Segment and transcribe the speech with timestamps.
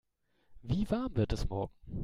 [0.63, 1.71] Wie warm wird es morgen?